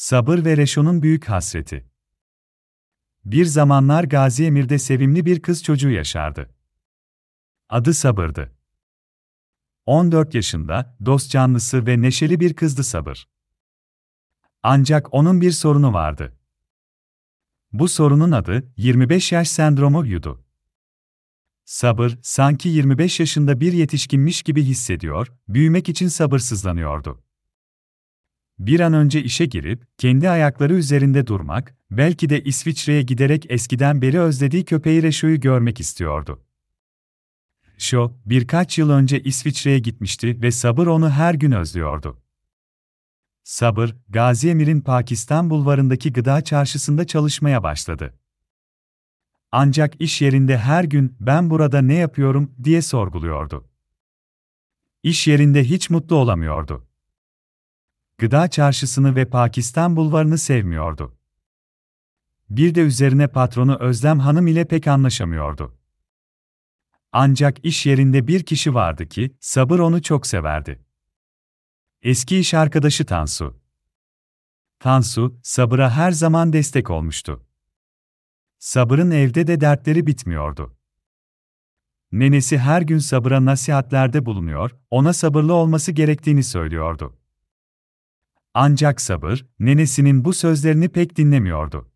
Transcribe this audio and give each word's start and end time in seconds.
Sabır 0.00 0.44
ve 0.44 0.56
Reşo'nun 0.56 1.02
büyük 1.02 1.28
hasreti. 1.28 1.90
Bir 3.24 3.44
zamanlar 3.44 4.04
Gazi 4.04 4.44
Emir'de 4.44 4.78
sevimli 4.78 5.26
bir 5.26 5.42
kız 5.42 5.62
çocuğu 5.62 5.90
yaşardı. 5.90 6.54
Adı 7.68 7.94
Sabır'dı. 7.94 8.56
14 9.86 10.34
yaşında, 10.34 10.96
dost 11.06 11.30
canlısı 11.30 11.86
ve 11.86 12.02
neşeli 12.02 12.40
bir 12.40 12.54
kızdı 12.54 12.84
Sabır. 12.84 13.28
Ancak 14.62 15.14
onun 15.14 15.40
bir 15.40 15.50
sorunu 15.50 15.92
vardı. 15.92 16.38
Bu 17.72 17.88
sorunun 17.88 18.32
adı 18.32 18.72
25 18.76 19.32
yaş 19.32 19.48
sendromuydu. 19.48 20.44
Sabır, 21.64 22.18
sanki 22.22 22.68
25 22.68 23.20
yaşında 23.20 23.60
bir 23.60 23.72
yetişkinmiş 23.72 24.42
gibi 24.42 24.62
hissediyor, 24.62 25.32
büyümek 25.48 25.88
için 25.88 26.08
sabırsızlanıyordu. 26.08 27.27
Bir 28.58 28.80
an 28.80 28.92
önce 28.92 29.22
işe 29.22 29.46
girip, 29.46 29.98
kendi 29.98 30.30
ayakları 30.30 30.74
üzerinde 30.74 31.26
durmak, 31.26 31.76
belki 31.90 32.30
de 32.30 32.44
İsviçre'ye 32.44 33.02
giderek 33.02 33.46
eskiden 33.48 34.02
beri 34.02 34.20
özlediği 34.20 34.64
köpeği 34.64 35.02
Reşo'yu 35.02 35.40
görmek 35.40 35.80
istiyordu. 35.80 36.42
Şo, 37.78 38.12
birkaç 38.26 38.78
yıl 38.78 38.90
önce 38.90 39.20
İsviçre'ye 39.22 39.78
gitmişti 39.78 40.42
ve 40.42 40.50
Sabır 40.50 40.86
onu 40.86 41.10
her 41.10 41.34
gün 41.34 41.52
özlüyordu. 41.52 42.22
Sabır, 43.44 43.96
Gazi 44.08 44.48
Emir'in 44.48 44.80
Pakistan 44.80 45.50
bulvarındaki 45.50 46.12
gıda 46.12 46.40
çarşısında 46.40 47.06
çalışmaya 47.06 47.62
başladı. 47.62 48.14
Ancak 49.52 50.00
iş 50.00 50.22
yerinde 50.22 50.58
her 50.58 50.84
gün 50.84 51.16
ben 51.20 51.50
burada 51.50 51.82
ne 51.82 51.94
yapıyorum 51.94 52.54
diye 52.64 52.82
sorguluyordu. 52.82 53.68
İş 55.02 55.26
yerinde 55.26 55.64
hiç 55.64 55.90
mutlu 55.90 56.16
olamıyordu 56.16 56.87
gıda 58.18 58.48
çarşısını 58.48 59.16
ve 59.16 59.24
Pakistan 59.24 59.96
bulvarını 59.96 60.38
sevmiyordu. 60.38 61.18
Bir 62.50 62.74
de 62.74 62.80
üzerine 62.80 63.28
patronu 63.28 63.76
Özlem 63.76 64.18
Hanım 64.18 64.46
ile 64.46 64.64
pek 64.64 64.86
anlaşamıyordu. 64.86 65.78
Ancak 67.12 67.64
iş 67.64 67.86
yerinde 67.86 68.26
bir 68.26 68.42
kişi 68.42 68.74
vardı 68.74 69.08
ki, 69.08 69.36
Sabır 69.40 69.78
onu 69.78 70.02
çok 70.02 70.26
severdi. 70.26 70.84
Eski 72.02 72.38
iş 72.38 72.54
arkadaşı 72.54 73.06
Tansu. 73.06 73.60
Tansu, 74.78 75.40
Sabır'a 75.42 75.90
her 75.90 76.10
zaman 76.10 76.52
destek 76.52 76.90
olmuştu. 76.90 77.46
Sabır'ın 78.58 79.10
evde 79.10 79.46
de 79.46 79.60
dertleri 79.60 80.06
bitmiyordu. 80.06 80.76
Nenesi 82.12 82.58
her 82.58 82.82
gün 82.82 82.98
Sabır'a 82.98 83.44
nasihatlerde 83.44 84.26
bulunuyor, 84.26 84.70
ona 84.90 85.12
sabırlı 85.12 85.52
olması 85.54 85.92
gerektiğini 85.92 86.42
söylüyordu. 86.42 87.18
Ancak 88.60 89.00
sabır, 89.00 89.46
nenesinin 89.60 90.24
bu 90.24 90.32
sözlerini 90.32 90.88
pek 90.88 91.16
dinlemiyordu. 91.16 91.90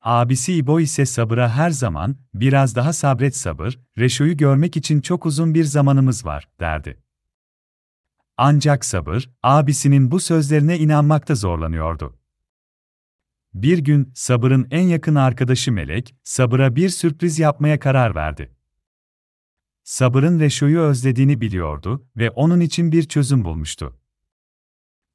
Abisi 0.00 0.54
İbo 0.54 0.80
ise 0.80 1.06
sabıra 1.06 1.56
her 1.56 1.70
zaman, 1.70 2.16
biraz 2.34 2.76
daha 2.76 2.92
sabret 2.92 3.36
sabır, 3.36 3.80
Reşo'yu 3.98 4.36
görmek 4.36 4.76
için 4.76 5.00
çok 5.00 5.26
uzun 5.26 5.54
bir 5.54 5.64
zamanımız 5.64 6.24
var, 6.24 6.48
derdi. 6.60 7.02
Ancak 8.36 8.84
sabır, 8.84 9.30
abisinin 9.42 10.10
bu 10.10 10.20
sözlerine 10.20 10.78
inanmakta 10.78 11.34
zorlanıyordu. 11.34 12.18
Bir 13.54 13.78
gün, 13.78 14.12
Sabır'ın 14.14 14.68
en 14.70 14.86
yakın 14.86 15.14
arkadaşı 15.14 15.72
Melek, 15.72 16.14
Sabır'a 16.22 16.76
bir 16.76 16.88
sürpriz 16.88 17.38
yapmaya 17.38 17.80
karar 17.80 18.14
verdi. 18.14 18.54
Sabır'ın 19.84 20.40
Reşo'yu 20.40 20.80
özlediğini 20.80 21.40
biliyordu 21.40 22.06
ve 22.16 22.30
onun 22.30 22.60
için 22.60 22.92
bir 22.92 23.02
çözüm 23.02 23.44
bulmuştu. 23.44 24.01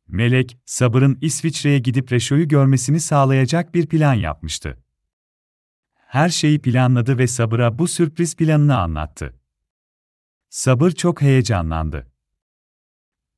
Melek, 0.07 0.57
Sabır'ın 0.65 1.17
İsviçre'ye 1.21 1.79
gidip 1.79 2.11
Reşo'yu 2.11 2.47
görmesini 2.47 2.99
sağlayacak 2.99 3.73
bir 3.73 3.87
plan 3.87 4.13
yapmıştı. 4.13 4.83
Her 5.93 6.29
şeyi 6.29 6.61
planladı 6.61 7.17
ve 7.17 7.27
Sabır'a 7.27 7.79
bu 7.79 7.87
sürpriz 7.87 8.35
planını 8.35 8.77
anlattı. 8.77 9.39
Sabır 10.49 10.91
çok 10.91 11.21
heyecanlandı. 11.21 12.11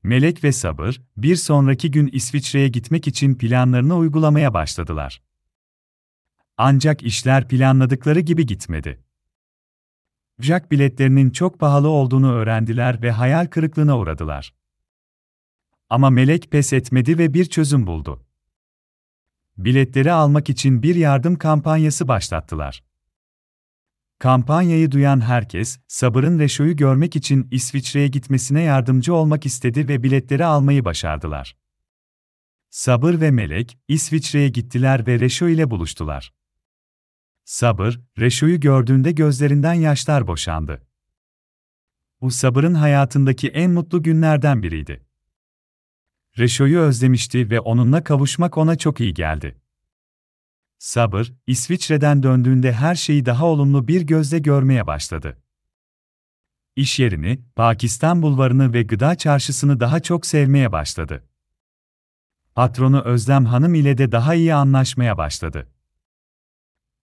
Melek 0.03 0.43
ve 0.43 0.51
Sabır, 0.51 1.01
bir 1.17 1.35
sonraki 1.35 1.91
gün 1.91 2.09
İsviçre'ye 2.13 2.67
gitmek 2.67 3.07
için 3.07 3.35
planlarını 3.35 3.95
uygulamaya 3.95 4.53
başladılar. 4.53 5.21
Ancak 6.57 7.03
işler 7.03 7.47
planladıkları 7.47 8.19
gibi 8.19 8.45
gitmedi. 8.45 9.03
Jack 10.39 10.71
biletlerinin 10.71 11.29
çok 11.29 11.59
pahalı 11.59 11.87
olduğunu 11.87 12.31
öğrendiler 12.33 13.01
ve 13.01 13.11
hayal 13.11 13.45
kırıklığına 13.45 13.97
uğradılar. 13.97 14.53
Ama 15.89 16.09
Melek 16.09 16.51
pes 16.51 16.73
etmedi 16.73 17.17
ve 17.17 17.33
bir 17.33 17.45
çözüm 17.45 17.87
buldu. 17.87 18.25
Biletleri 19.57 20.11
almak 20.11 20.49
için 20.49 20.83
bir 20.83 20.95
yardım 20.95 21.35
kampanyası 21.35 22.07
başlattılar. 22.07 22.83
Kampanyayı 24.19 24.91
duyan 24.91 25.21
herkes, 25.21 25.79
Sabır'ın 25.87 26.39
Reşo'yu 26.39 26.75
görmek 26.75 27.15
için 27.15 27.47
İsviçre'ye 27.51 28.07
gitmesine 28.07 28.61
yardımcı 28.61 29.13
olmak 29.13 29.45
istedi 29.45 29.87
ve 29.87 30.03
biletleri 30.03 30.45
almayı 30.45 30.85
başardılar. 30.85 31.57
Sabır 32.69 33.21
ve 33.21 33.31
Melek, 33.31 33.77
İsviçre'ye 33.87 34.49
gittiler 34.49 35.07
ve 35.07 35.19
Reşo 35.19 35.47
ile 35.47 35.71
buluştular. 35.71 36.33
Sabır, 37.45 37.99
Reşo'yu 38.19 38.59
gördüğünde 38.59 39.11
gözlerinden 39.11 39.73
yaşlar 39.73 40.27
boşandı. 40.27 40.87
Bu 42.21 42.31
Sabır'ın 42.31 42.73
hayatındaki 42.73 43.47
en 43.47 43.71
mutlu 43.71 44.03
günlerden 44.03 44.63
biriydi. 44.63 45.08
Reşo'yu 46.37 46.79
özlemişti 46.79 47.49
ve 47.49 47.59
onunla 47.59 48.03
kavuşmak 48.03 48.57
ona 48.57 48.75
çok 48.75 48.99
iyi 48.99 49.13
geldi. 49.13 49.61
Sabır, 50.79 51.33
İsviçre'den 51.47 52.23
döndüğünde 52.23 52.73
her 52.73 52.95
şeyi 52.95 53.25
daha 53.25 53.45
olumlu 53.45 53.87
bir 53.87 54.01
gözle 54.01 54.39
görmeye 54.39 54.87
başladı. 54.87 55.41
İş 56.75 56.99
yerini, 56.99 57.41
Pakistan 57.55 58.21
bulvarını 58.21 58.73
ve 58.73 58.83
gıda 58.83 59.15
çarşısını 59.15 59.79
daha 59.79 59.99
çok 59.99 60.25
sevmeye 60.25 60.71
başladı. 60.71 61.27
Patronu 62.55 63.01
Özlem 63.01 63.45
Hanım 63.45 63.75
ile 63.75 63.97
de 63.97 64.11
daha 64.11 64.35
iyi 64.35 64.53
anlaşmaya 64.53 65.17
başladı. 65.17 65.69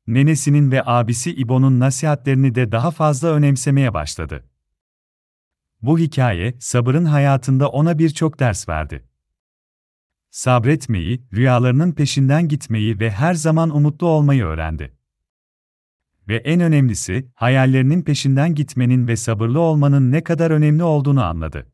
Nenesinin 0.07 0.71
ve 0.71 0.83
abisi 0.87 1.35
İbo'nun 1.35 1.81
nasihatlerini 1.81 2.55
de 2.55 2.73
daha 2.73 2.91
fazla 2.91 3.29
önemsemeye 3.29 3.95
başladı. 3.95 4.45
Bu 5.83 5.99
hikaye, 5.99 6.55
Sabır'ın 6.61 7.05
hayatında 7.05 7.69
ona 7.69 7.99
birçok 7.99 8.39
ders 8.39 8.69
verdi 8.69 9.07
sabretmeyi, 10.37 11.23
rüyalarının 11.35 11.93
peşinden 11.93 12.49
gitmeyi 12.49 13.01
ve 13.01 13.11
her 13.11 13.35
zaman 13.35 13.77
umutlu 13.77 14.07
olmayı 14.07 14.45
öğrendi. 14.45 14.93
Ve 16.29 16.37
en 16.37 16.61
önemlisi, 16.61 17.29
hayallerinin 17.35 18.03
peşinden 18.03 18.55
gitmenin 18.55 19.09
ve 19.09 19.17
sabırlı 19.17 19.61
olmanın 19.61 20.13
ne 20.13 20.25
kadar 20.25 20.51
önemli 20.51 20.83
olduğunu 20.83 21.25
anladı. 21.25 21.67